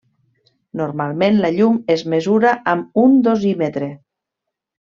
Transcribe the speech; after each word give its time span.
Normalment 0.79 1.37
la 1.43 1.51
llum 1.59 1.77
es 1.97 2.05
mesura 2.15 2.57
amb 2.75 3.01
un 3.05 3.17
dosímetre. 3.29 3.95